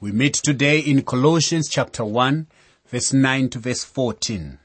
[0.00, 2.46] We meet today in Colossians chapter 1,
[2.86, 4.60] verse 9 to verse 14.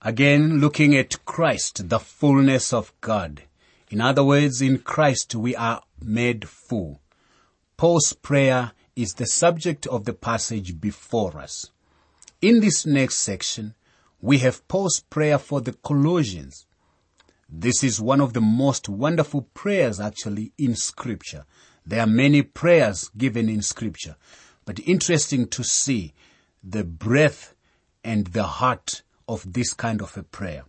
[0.00, 3.42] Again, looking at Christ, the fullness of God.
[3.90, 7.00] In other words, in Christ we are made full.
[7.76, 11.72] Paul's prayer is the subject of the passage before us.
[12.40, 13.74] In this next section,
[14.20, 16.64] we have Paul's prayer for the Colossians.
[17.48, 21.44] This is one of the most wonderful prayers actually in scripture.
[21.86, 24.16] There are many prayers given in scripture,
[24.64, 26.14] but interesting to see
[26.62, 27.54] the breadth
[28.02, 30.64] and the heart of this kind of a prayer.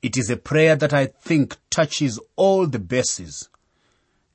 [0.00, 3.48] It is a prayer that I think touches all the bases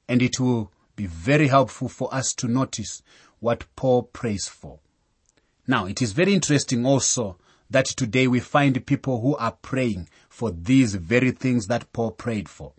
[0.08, 3.02] and it will be very helpful for us to notice
[3.40, 4.80] what Paul prays for.
[5.68, 7.38] Now, it is very interesting also
[7.70, 12.50] that today we find people who are praying for these very things that Paul prayed
[12.50, 12.74] for.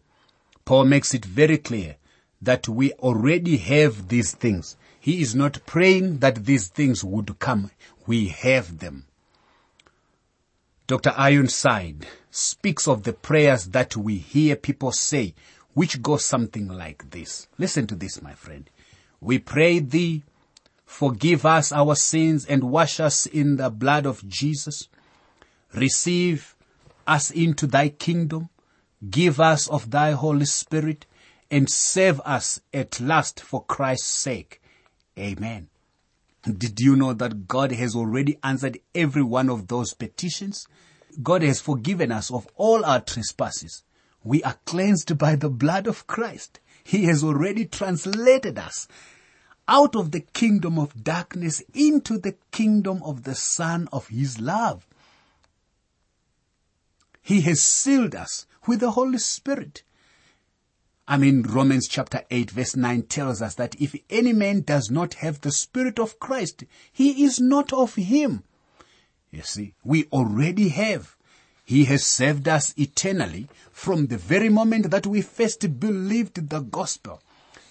[0.64, 1.96] Paul makes it very clear
[2.42, 4.76] that we already have these things.
[4.98, 7.70] He is not praying that these things would come.
[8.06, 9.06] We have them.
[10.86, 11.14] Dr.
[11.16, 15.34] Ironside speaks of the prayers that we hear people say,
[15.74, 17.46] which go something like this.
[17.58, 18.68] Listen to this, my friend.
[19.20, 20.24] We pray thee,
[20.84, 24.88] forgive us our sins and wash us in the blood of Jesus.
[25.72, 26.56] Receive
[27.06, 28.48] us into thy kingdom.
[29.08, 31.06] Give us of thy Holy Spirit
[31.50, 34.62] and save us at last for Christ's sake.
[35.18, 35.68] Amen.
[36.42, 40.66] Did you know that God has already answered every one of those petitions?
[41.22, 43.82] God has forgiven us of all our trespasses.
[44.22, 46.60] We are cleansed by the blood of Christ.
[46.84, 48.88] He has already translated us
[49.68, 54.86] out of the kingdom of darkness into the kingdom of the Son of His love.
[57.22, 59.82] He has sealed us with the Holy Spirit.
[61.10, 65.14] I mean, Romans chapter 8 verse 9 tells us that if any man does not
[65.14, 68.44] have the Spirit of Christ, he is not of him.
[69.32, 71.16] You see, we already have.
[71.64, 77.20] He has saved us eternally from the very moment that we first believed the gospel.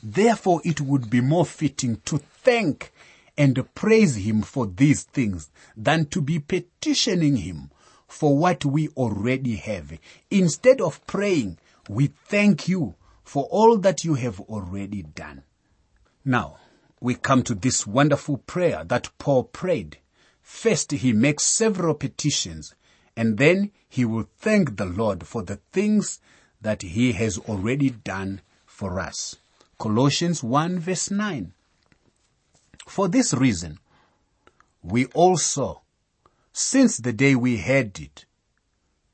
[0.03, 2.91] Therefore, it would be more fitting to thank
[3.37, 7.71] and praise Him for these things than to be petitioning Him
[8.05, 9.97] for what we already have.
[10.29, 11.57] Instead of praying,
[11.87, 12.95] we thank you
[13.29, 15.43] for all that you have already done.
[16.25, 16.57] Now,
[16.99, 19.99] we come to this wonderful prayer that Paul prayed.
[20.41, 22.73] First, he makes several petitions,
[23.15, 26.19] and then he will thank the Lord for the things
[26.59, 29.35] that he has already done for us.
[29.77, 31.53] Colossians 1 verse 9.
[32.87, 33.77] For this reason,
[34.81, 35.81] we also,
[36.51, 38.25] since the day we heard it,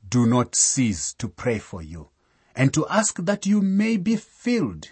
[0.08, 2.12] do not cease to pray for you
[2.56, 4.92] and to ask that you may be filled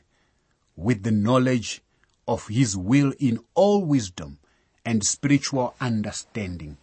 [0.75, 1.81] with the knowledge
[2.28, 4.40] of His will in all wisdom
[4.85, 6.78] and spiritual understanding.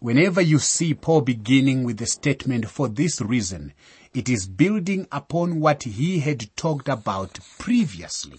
[0.00, 3.72] Whenever you see Paul beginning with the statement for this reason,
[4.14, 8.38] it is building upon what he had talked about previously.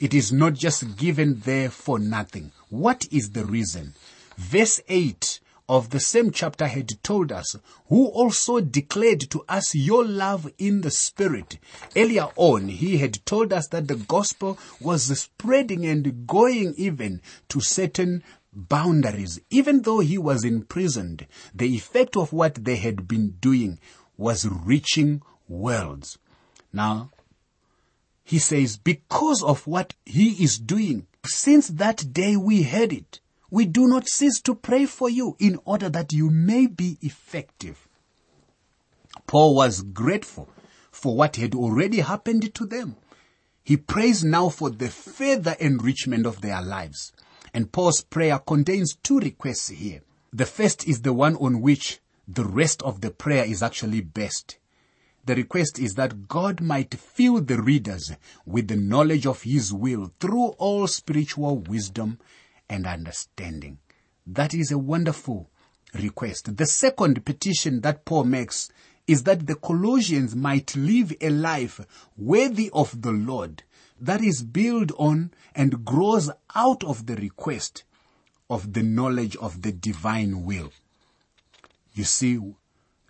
[0.00, 2.52] It is not just given there for nothing.
[2.70, 3.94] What is the reason?
[4.36, 7.54] Verse 8 of the same chapter had told us,
[7.88, 11.60] who also declared to us your love in the Spirit.
[11.94, 17.60] Earlier on, he had told us that the gospel was spreading and going even to
[17.60, 19.38] certain boundaries.
[19.48, 23.78] Even though he was imprisoned, the effect of what they had been doing
[24.16, 26.18] was reaching worlds.
[26.72, 27.12] Now,
[28.24, 33.20] he says, because of what he is doing, since that day we heard it,
[33.50, 37.88] we do not cease to pray for you in order that you may be effective.
[39.26, 40.48] Paul was grateful
[40.90, 42.96] for what had already happened to them.
[43.62, 47.12] He prays now for the further enrichment of their lives.
[47.52, 50.02] And Paul's prayer contains two requests here.
[50.32, 54.58] The first is the one on which the rest of the prayer is actually based.
[55.26, 58.12] The request is that God might fill the readers
[58.46, 62.18] with the knowledge of His will through all spiritual wisdom
[62.70, 63.78] and understanding.
[64.26, 65.50] That is a wonderful
[65.92, 66.56] request.
[66.56, 68.70] The second petition that Paul makes
[69.06, 71.80] is that the Colossians might live a life
[72.16, 73.64] worthy of the Lord
[74.00, 77.82] that is built on and grows out of the request
[78.48, 80.70] of the knowledge of the divine will.
[81.92, 82.38] You see,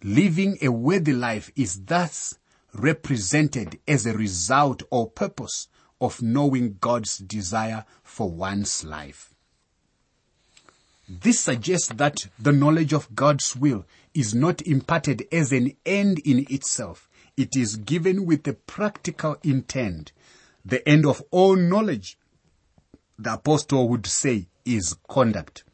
[0.02, 2.38] living a worthy life is thus
[2.72, 5.68] represented as a result or purpose
[6.00, 9.34] of knowing God's desire for one's life.
[11.12, 13.84] This suggests that the knowledge of God's will
[14.14, 17.08] is not imparted as an end in itself.
[17.36, 20.12] It is given with a practical intent.
[20.64, 22.16] The end of all knowledge,
[23.18, 25.64] the apostle would say is conduct.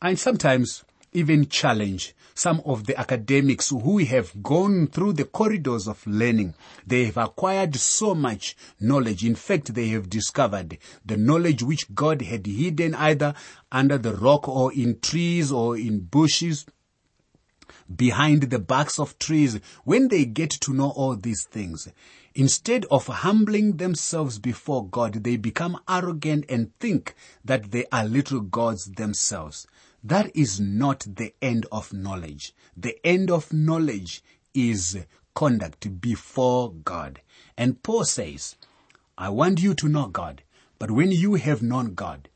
[0.00, 0.84] And sometimes
[1.16, 6.54] even challenge some of the academics who have gone through the corridors of learning.
[6.86, 9.24] They have acquired so much knowledge.
[9.24, 13.32] In fact, they have discovered the knowledge which God had hidden either
[13.72, 16.66] under the rock or in trees or in bushes
[17.94, 19.58] behind the backs of trees.
[19.84, 21.88] When they get to know all these things,
[22.38, 28.40] Instead of humbling themselves before God, they become arrogant and think that they are little
[28.40, 29.66] gods themselves.
[30.06, 32.54] That is not the end of knowledge.
[32.76, 34.22] The end of knowledge
[34.54, 35.04] is
[35.34, 37.22] conduct before God.
[37.56, 38.54] And Paul says,
[39.18, 40.44] I want you to know God,
[40.78, 42.28] but when you have known God,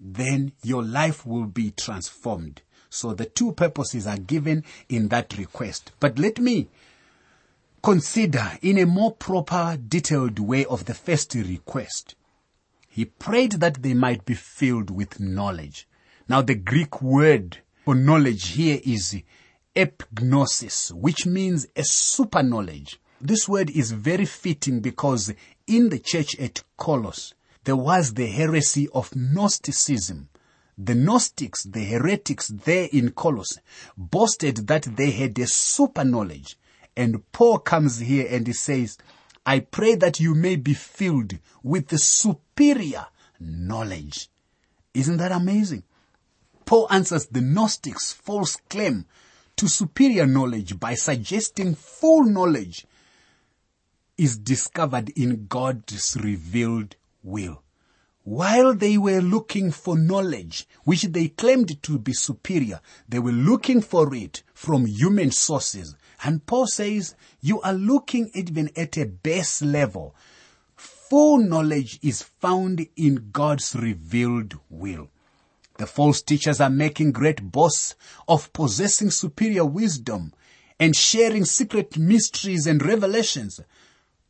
[0.00, 2.62] then your life will be transformed.
[2.88, 5.92] So the two purposes are given in that request.
[6.00, 6.68] But let me
[7.82, 12.14] consider in a more proper, detailed way of the first request.
[12.88, 15.86] He prayed that they might be filled with knowledge.
[16.30, 19.20] Now the Greek word for knowledge here is
[19.74, 23.00] epignosis, which means a super knowledge.
[23.20, 25.34] This word is very fitting because
[25.66, 27.34] in the church at Colossus,
[27.64, 30.28] there was the heresy of Gnosticism.
[30.78, 33.58] The Gnostics, the heretics there in Colossus,
[33.96, 36.56] boasted that they had a super knowledge.
[36.96, 38.98] And Paul comes here and he says,
[39.44, 43.06] I pray that you may be filled with the superior
[43.40, 44.28] knowledge.
[44.94, 45.82] Isn't that amazing?
[46.70, 49.04] Paul answers the Gnostics' false claim
[49.56, 52.86] to superior knowledge by suggesting full knowledge
[54.16, 56.94] is discovered in God's revealed
[57.24, 57.64] will.
[58.22, 63.82] While they were looking for knowledge, which they claimed to be superior, they were looking
[63.82, 65.96] for it from human sources.
[66.22, 70.14] And Paul says, you are looking even at a base level.
[70.76, 75.10] Full knowledge is found in God's revealed will.
[75.80, 77.94] The false teachers are making great boasts
[78.28, 80.34] of possessing superior wisdom
[80.78, 83.60] and sharing secret mysteries and revelations.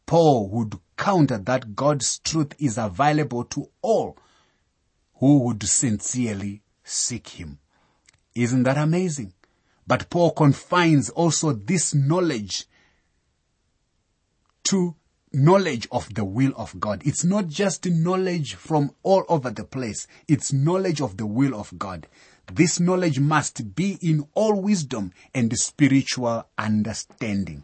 [0.07, 4.17] Paul would counter that God's truth is available to all
[5.15, 7.59] who would sincerely seek Him.
[8.37, 9.33] Isn't that amazing?
[9.89, 12.67] But Paul confines also this knowledge
[14.63, 14.95] to
[15.33, 17.03] knowledge of the will of God.
[17.05, 20.07] It's not just knowledge from all over the place.
[20.27, 22.07] It's knowledge of the will of God.
[22.53, 27.63] This knowledge must be in all wisdom and spiritual understanding.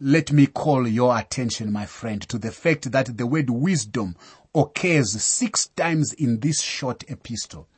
[0.00, 4.16] Let me call your attention, my friend, to the fact that the word wisdom
[4.54, 7.68] occurs six times in this short epistle.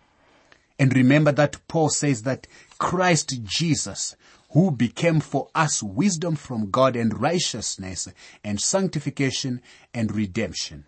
[0.79, 2.47] And remember that Paul says that
[2.79, 4.17] Christ Jesus
[4.51, 8.09] who became for us wisdom from God and righteousness
[8.43, 9.61] and sanctification
[9.95, 10.85] and redemption.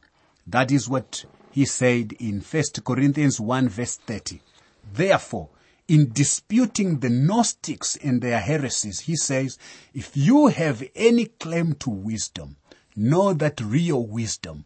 [0.46, 4.40] That is what he said in 1 Corinthians 1 verse 30.
[4.92, 5.50] Therefore,
[5.86, 9.58] in disputing the Gnostics and their heresies, he says,
[9.94, 12.56] if you have any claim to wisdom,
[12.96, 14.64] know that real wisdom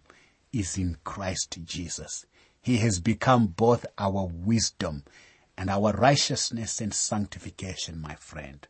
[0.52, 2.24] is in Christ Jesus.
[2.62, 5.04] He has become both our wisdom
[5.58, 8.66] and our righteousness and sanctification, my friend.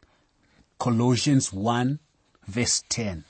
[0.78, 1.98] Colossians 1
[2.46, 3.24] verse 10.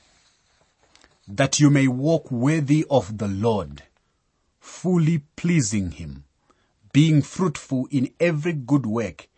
[1.28, 3.84] That you may walk worthy of the Lord,
[4.58, 6.25] fully pleasing Him,
[6.93, 9.29] being fruitful in every good work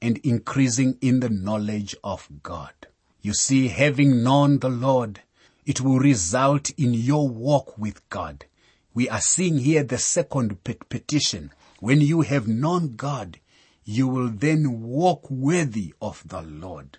[0.00, 2.72] and increasing in the knowledge of God.
[3.20, 5.20] You see, having known the Lord,
[5.66, 8.46] it will result in your walk with God.
[8.94, 11.52] We are seeing here the second petition.
[11.80, 13.38] When you have known God,
[13.84, 16.96] you will then walk worthy of the Lord.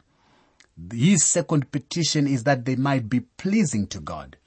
[0.92, 4.38] His second petition is that they might be pleasing to God.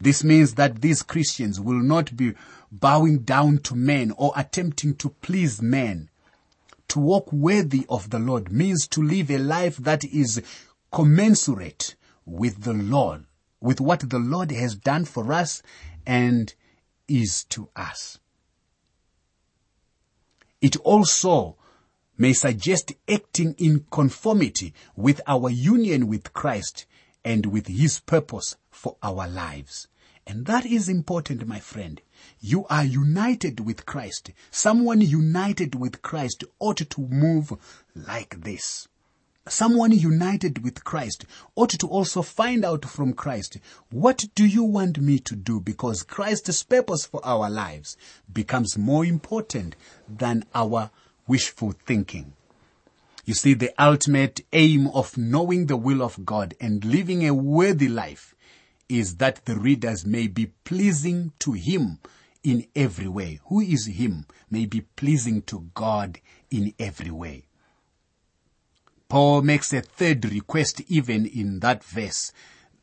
[0.00, 2.34] This means that these Christians will not be
[2.72, 6.08] bowing down to men or attempting to please men.
[6.88, 10.42] To walk worthy of the Lord means to live a life that is
[10.90, 11.94] commensurate
[12.24, 13.26] with the Lord,
[13.60, 15.62] with what the Lord has done for us
[16.06, 16.54] and
[17.06, 18.18] is to us.
[20.60, 21.56] It also
[22.20, 26.84] may suggest acting in conformity with our union with Christ
[27.24, 29.88] and with His purpose for our lives.
[30.26, 31.98] And that is important, my friend.
[32.38, 34.32] You are united with Christ.
[34.50, 37.54] Someone united with Christ ought to move
[37.94, 38.86] like this.
[39.48, 41.24] Someone united with Christ
[41.56, 43.56] ought to also find out from Christ,
[43.90, 45.58] what do you want me to do?
[45.58, 47.96] Because Christ's purpose for our lives
[48.30, 49.74] becomes more important
[50.06, 50.90] than our
[51.30, 52.32] wishful thinking.
[53.24, 57.88] You see, the ultimate aim of knowing the will of God and living a worthy
[57.88, 58.34] life
[58.88, 62.00] is that the readers may be pleasing to Him
[62.42, 63.40] in every way.
[63.46, 66.18] Who is him may be pleasing to God
[66.50, 67.44] in every way.
[69.08, 72.32] Paul makes a third request even in that verse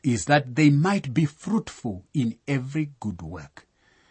[0.03, 3.65] is that they might be fruitful in every good work.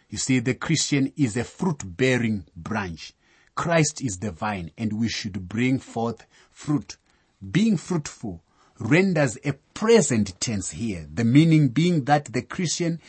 [0.08, 3.12] You see, the Christian is a fruit bearing branch.
[3.56, 6.98] Christ is the vine and we should bring forth fruit.
[7.50, 8.42] Being fruitful
[8.78, 11.08] renders a present tense here.
[11.12, 13.00] The meaning being that the Christian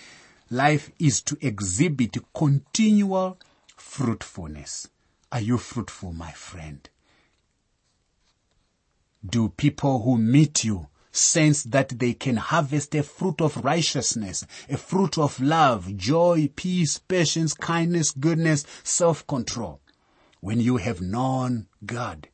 [0.50, 3.38] life is to exhibit continual
[3.76, 4.90] fruitfulness.
[5.32, 6.90] Are you fruitful, my friend?
[9.26, 14.78] Do people who meet you sense that they can harvest a fruit of righteousness, a
[14.78, 19.82] fruit of love, joy, peace, patience, kindness, goodness, self-control?
[20.40, 22.30] When you have known God,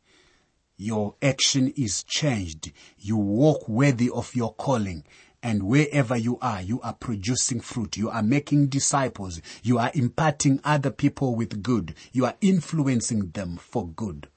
[0.78, 2.72] your action is changed.
[2.98, 5.04] You walk worthy of your calling.
[5.42, 7.98] And wherever you are, you are producing fruit.
[7.98, 9.42] You are making disciples.
[9.62, 11.96] You are imparting other people with good.
[12.12, 14.30] You are influencing them for good.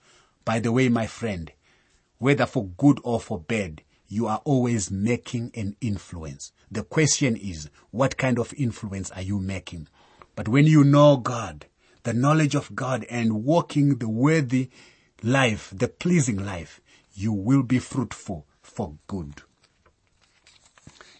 [0.45, 1.53] By the way, my friend,
[2.19, 6.53] whether for good or for bad, you are always making an influence.
[6.71, 9.89] The question is, what kind of influence are you making?
[10.35, 11.67] But when you know God,
[12.07, 14.71] the knowledge of God and walking the worthy
[15.25, 16.81] life, the pleasing life,
[17.15, 19.43] you will be fruitful for good.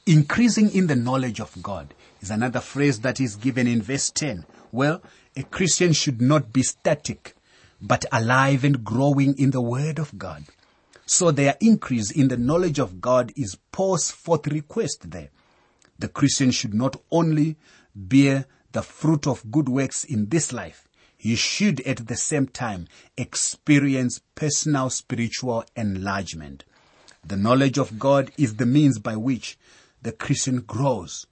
[0.07, 4.47] Increasing in the knowledge of God is another phrase that is given in verse 10.
[4.71, 5.03] Well,
[5.35, 7.35] a Christian should not be static,
[7.83, 10.45] but alive and growing in the Word of God.
[11.05, 15.31] So their increase in the knowledge of God is Paul's fourth request there.
[15.99, 17.57] The Christian should not only
[17.93, 20.87] bear the fruit of good works in this life,
[21.19, 26.63] you should at the same time experience personal spiritual enlargement.
[27.25, 29.59] The knowledge of God is the means by which
[30.03, 31.27] the Christian grows.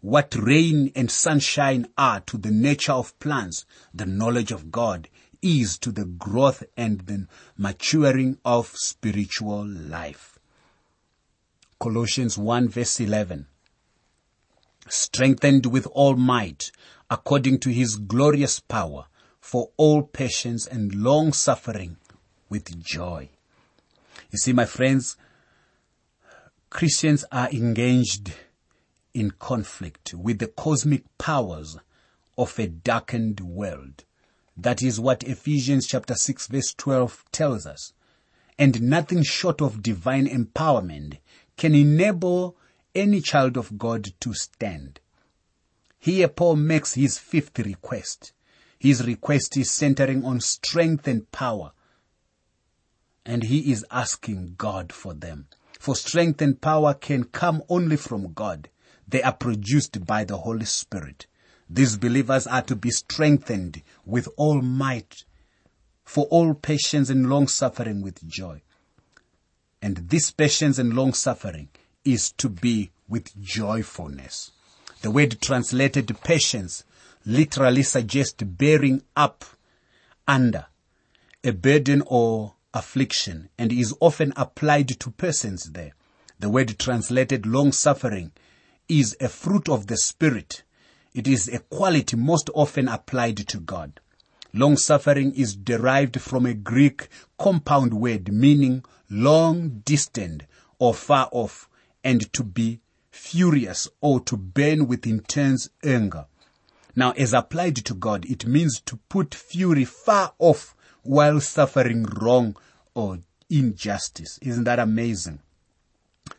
[0.00, 3.64] What rain and sunshine are to the nature of plants,
[3.94, 5.06] the knowledge of God
[5.40, 10.36] is to the growth and the maturing of spiritual life.
[11.78, 13.46] Colossians 1 verse 11.
[14.90, 16.72] Strengthened with all might
[17.08, 19.06] according to his glorious power
[19.40, 21.96] for all patience and long suffering
[22.48, 23.28] with joy.
[24.30, 25.16] You see, my friends,
[26.70, 28.32] Christians are engaged
[29.14, 31.76] in conflict with the cosmic powers
[32.36, 34.04] of a darkened world.
[34.56, 37.92] That is what Ephesians chapter 6 verse 12 tells us.
[38.58, 41.18] And nothing short of divine empowerment
[41.56, 42.56] can enable
[42.94, 45.00] any child of God to stand.
[45.98, 48.32] Here Paul makes his fifth request.
[48.78, 51.72] His request is centering on strength and power.
[53.26, 55.48] And he is asking God for them.
[55.78, 58.68] For strength and power can come only from God.
[59.06, 61.26] They are produced by the Holy Spirit.
[61.68, 65.24] These believers are to be strengthened with all might
[66.04, 68.62] for all patience and long suffering with joy.
[69.80, 71.68] And this patience and long suffering
[72.04, 74.52] is to be with joyfulness.
[75.02, 76.84] The word translated patience
[77.24, 79.44] literally suggests bearing up
[80.26, 80.66] under
[81.42, 85.92] a burden or affliction and is often applied to persons there.
[86.38, 88.32] The word translated long suffering
[88.88, 90.62] is a fruit of the spirit.
[91.14, 94.00] It is a quality most often applied to God.
[94.52, 100.42] Long suffering is derived from a Greek compound word meaning long distant
[100.78, 101.68] or far off
[102.02, 102.80] and to be
[103.10, 106.26] furious or to burn with intense anger.
[106.96, 112.56] Now, as applied to God, it means to put fury far off while suffering wrong
[112.94, 114.38] or injustice.
[114.42, 115.40] Isn't that amazing?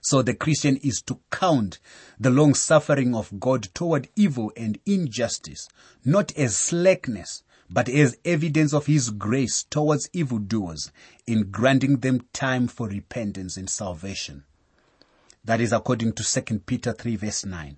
[0.01, 1.79] So the Christian is to count
[2.19, 5.67] the long suffering of God toward evil and injustice,
[6.05, 10.91] not as slackness, but as evidence of His grace towards evildoers
[11.27, 14.43] in granting them time for repentance and salvation.
[15.43, 17.77] That is according to 2 Peter 3 verse 9.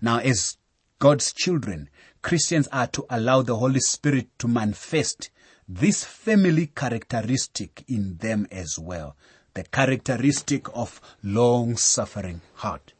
[0.00, 0.56] Now as
[0.98, 1.88] God's children,
[2.22, 5.30] Christians are to allow the Holy Spirit to manifest
[5.68, 9.16] this family characteristic in them as well.
[9.54, 12.92] The characteristic of long suffering heart.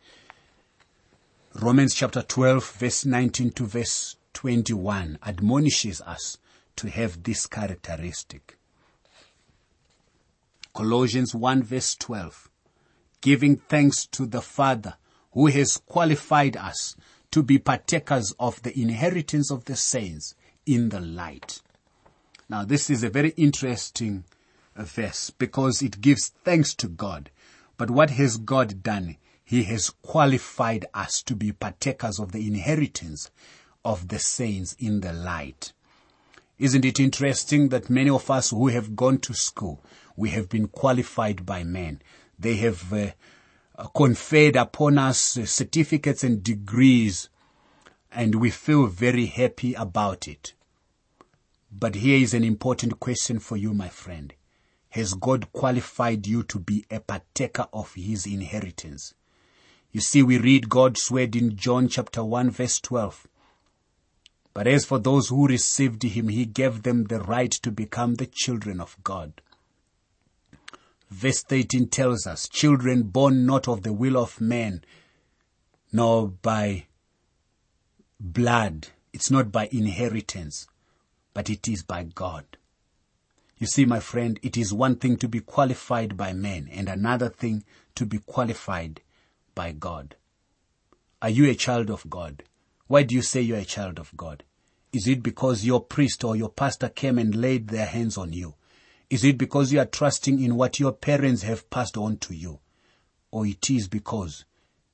[1.55, 6.39] Romans chapter 12 verse 19 to verse 21 admonishes us
[6.77, 8.57] to have this characteristic.
[10.73, 12.48] Colossians 1 verse 12
[13.21, 14.95] giving thanks to the Father
[15.33, 16.97] who has qualified us
[17.31, 20.35] to be partakers of the inheritance of the saints
[20.67, 21.61] in the light.
[22.49, 24.25] Now this is a very interesting
[24.77, 27.31] verse because it gives thanks to God.
[27.77, 29.17] But what has God done?
[29.45, 33.31] He has qualified us to be partakers of the inheritance
[33.85, 35.73] of the saints in the light.
[36.59, 39.83] Isn't it interesting that many of us who have gone to school,
[40.17, 42.03] we have been qualified by men.
[42.39, 43.11] They have uh,
[43.95, 47.29] conferred upon us uh, certificates and degrees
[48.11, 50.55] and we feel very happy about it.
[51.71, 54.33] But here is an important question for you, my friend.
[54.91, 59.15] Has God qualified you to be a partaker of his inheritance?
[59.93, 63.27] You see, we read God's word in John chapter 1 verse 12.
[64.55, 68.27] But as for those who received him, he gave them the right to become the
[68.27, 69.41] children of God.
[71.11, 74.85] Verse 13 tells us, children born not of the will of man,
[75.93, 76.87] nor by
[78.21, 78.89] blood.
[79.13, 80.69] It's not by inheritance,
[81.33, 82.45] but it is by God.
[83.59, 87.29] You see, my friend, it is one thing to be qualified by men and another
[87.29, 87.65] thing
[87.97, 89.01] to be qualified
[89.55, 90.15] by God.
[91.21, 92.45] Are you a child of God?
[92.87, 94.45] Why do you say you're a child of God?
[94.93, 98.55] Is it because your priest or your pastor came and laid their hands on you?
[99.11, 102.61] Is it because you are trusting in what your parents have passed on to you?
[103.31, 104.45] Or it is because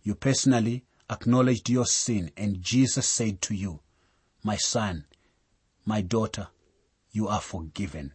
[0.03, 3.81] you personally acknowledged your sin and Jesus said to you,
[4.43, 5.07] my son,
[5.85, 6.49] my daughter,
[7.11, 8.13] you are forgiven.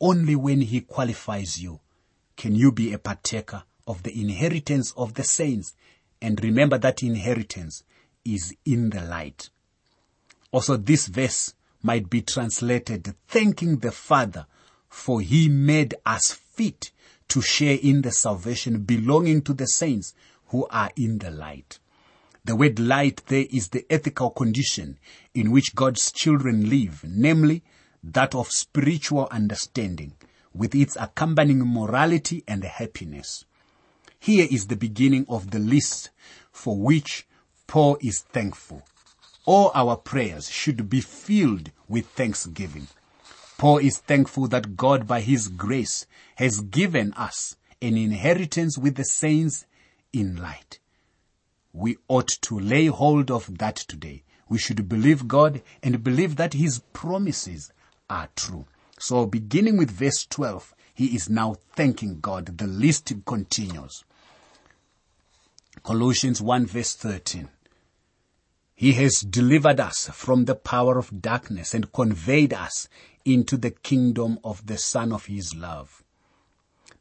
[0.00, 1.80] Only when he qualifies you
[2.36, 5.74] can you be a partaker of the inheritance of the saints.
[6.22, 7.84] And remember that inheritance
[8.24, 9.50] is in the light.
[10.52, 14.46] Also, this verse might be translated thanking the Father
[14.90, 16.90] for he made us fit
[17.28, 20.12] to share in the salvation belonging to the saints
[20.48, 21.78] who are in the light.
[22.44, 24.98] The word light there is the ethical condition
[25.32, 27.62] in which God's children live, namely
[28.02, 30.14] that of spiritual understanding
[30.52, 33.44] with its accompanying morality and happiness.
[34.18, 36.10] Here is the beginning of the list
[36.50, 37.26] for which
[37.66, 38.82] Paul is thankful.
[39.44, 42.88] All our prayers should be filled with thanksgiving.
[43.60, 46.06] Paul is thankful that God by his grace
[46.36, 49.66] has given us an inheritance with the saints
[50.14, 50.78] in light.
[51.74, 54.22] We ought to lay hold of that today.
[54.48, 57.70] We should believe God and believe that his promises
[58.08, 58.64] are true.
[58.98, 62.56] So beginning with verse 12, he is now thanking God.
[62.56, 64.04] The list continues.
[65.82, 67.50] Colossians 1 verse 13.
[68.74, 72.88] He has delivered us from the power of darkness and conveyed us
[73.24, 76.02] into the kingdom of the Son of His love.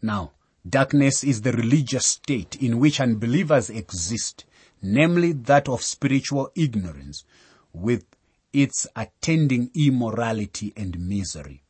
[0.01, 0.32] Now,
[0.67, 4.45] darkness is the religious state in which unbelievers exist,
[4.82, 7.23] namely that of spiritual ignorance,
[7.73, 8.05] with
[8.53, 11.63] its attending immorality and misery.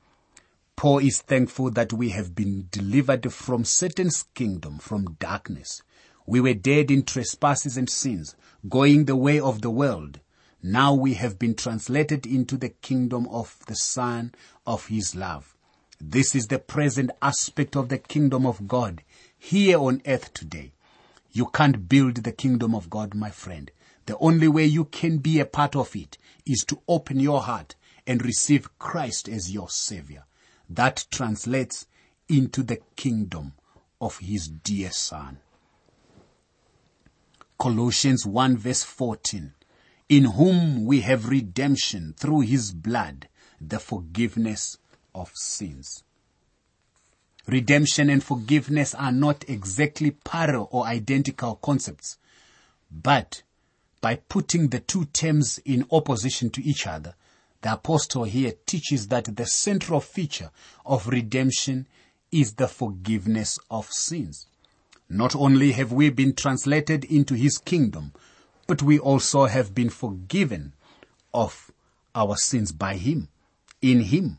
[0.75, 5.81] Paul is thankful that we have been delivered from Satan's kingdom, from darkness.
[6.25, 8.35] We were dead in trespasses and sins,
[8.67, 10.19] going the way of the world.
[10.61, 14.33] Now we have been translated into the kingdom of the Son
[14.67, 15.55] of His love.
[16.01, 19.01] This is the present aspect of the kingdom of God
[19.37, 20.73] here on earth today.
[21.31, 23.71] You can't build the kingdom of God, my friend.
[24.05, 27.75] The only way you can be a part of it is to open your heart
[28.05, 30.25] and receive Christ as your savior.
[30.69, 31.85] That translates
[32.27, 33.53] into the kingdom
[34.01, 35.39] of his dear son.
[37.57, 39.53] Colossians 1 verse 14.
[40.09, 43.27] In whom we have redemption through his blood,
[43.61, 44.79] the forgiveness
[45.13, 46.03] of sins.
[47.45, 52.17] Redemption and forgiveness are not exactly parallel or identical concepts,
[52.91, 53.43] but
[54.01, 57.13] by putting the two terms in opposition to each other,
[57.61, 60.49] the apostle here teaches that the central feature
[60.85, 61.87] of redemption
[62.31, 64.47] is the forgiveness of sins.
[65.09, 68.13] Not only have we been translated into his kingdom,
[68.69, 70.73] but we also have been forgiven
[71.33, 71.71] of
[72.13, 73.27] our sins by him,
[73.81, 74.37] in him.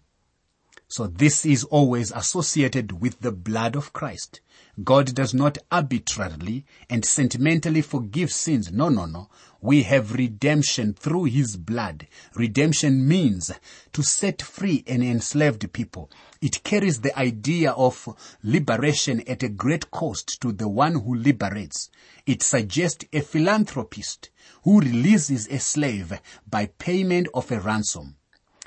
[0.87, 4.39] So this is always associated with the blood of Christ.
[4.85, 8.71] God does not arbitrarily and sentimentally forgive sins.
[8.71, 9.31] No, no, no.
[9.61, 12.07] We have redemption through his blood.
[12.37, 13.51] Redemption means
[13.93, 16.09] to set free an enslaved people.
[16.41, 21.91] It carries the idea of liberation at a great cost to the one who liberates.
[22.25, 24.31] It suggests a philanthropist
[24.63, 28.17] who releases a slave by payment of a ransom.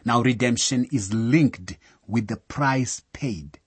[0.05, 3.59] Now redemption is linked with the price paid.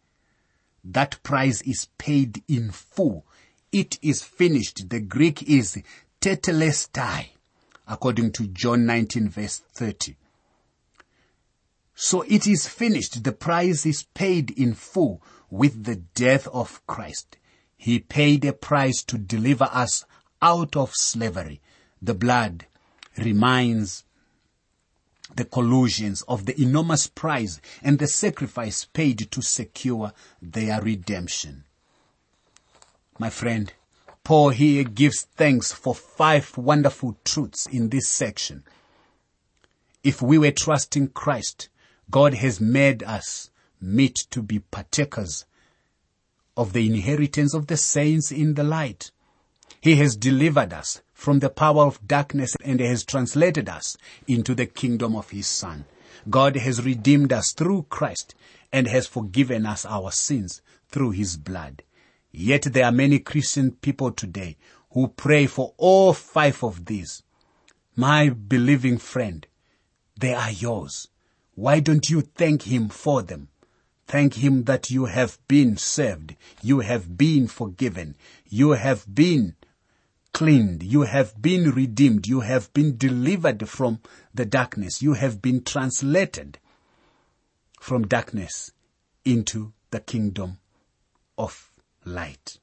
[0.84, 3.26] That price is paid in full.
[3.72, 4.88] It is finished.
[4.88, 5.82] The Greek is
[6.20, 7.30] tetelestai,
[7.88, 10.14] according to John 19 verse 30.
[11.98, 13.24] So it is finished.
[13.24, 17.38] The price is paid in full with the death of Christ.
[17.74, 20.04] He paid a price to deliver us
[20.42, 21.62] out of slavery.
[22.02, 22.66] The blood
[23.16, 24.04] reminds
[25.34, 31.64] the Colossians of the enormous price and the sacrifice paid to secure their redemption.
[33.18, 33.72] My friend,
[34.22, 38.64] Paul here gives thanks for five wonderful truths in this section.
[40.04, 41.70] If we were trusting Christ,
[42.10, 45.44] God has made us meet to be partakers
[46.56, 49.10] of the inheritance of the saints in the light.
[49.80, 54.66] He has delivered us from the power of darkness and has translated us into the
[54.66, 55.84] kingdom of His Son.
[56.30, 58.34] God has redeemed us through Christ
[58.72, 61.82] and has forgiven us our sins through His blood.
[62.32, 64.56] Yet there are many Christian people today
[64.90, 67.22] who pray for all five of these.
[67.94, 69.46] My believing friend,
[70.18, 71.08] they are yours.
[71.56, 73.48] Why don't you thank Him for them?
[74.06, 76.36] Thank Him that you have been saved.
[76.62, 78.14] You have been forgiven.
[78.46, 79.56] You have been
[80.34, 80.82] cleaned.
[80.82, 82.26] You have been redeemed.
[82.26, 84.00] You have been delivered from
[84.34, 85.00] the darkness.
[85.00, 86.58] You have been translated
[87.80, 88.70] from darkness
[89.24, 90.58] into the kingdom
[91.38, 91.72] of
[92.04, 92.58] light.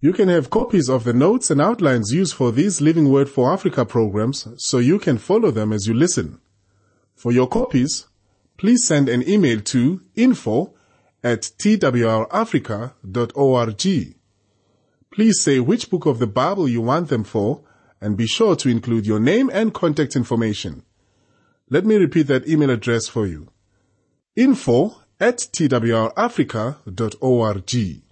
[0.00, 3.50] You can have copies of the notes and outlines used for these Living Word for
[3.50, 6.40] Africa programs so you can follow them as you listen.
[7.16, 8.06] For your copies,
[8.58, 10.74] please send an email to info
[11.24, 14.14] at twrafrica.org.
[15.10, 17.62] Please say which book of the Bible you want them for
[18.00, 20.82] and be sure to include your name and contact information.
[21.70, 23.48] Let me repeat that email address for you.
[24.36, 28.05] info at twrafrica.org.